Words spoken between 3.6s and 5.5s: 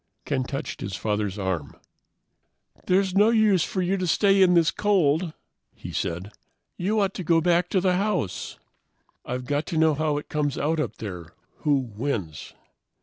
for you to stay in this cold,"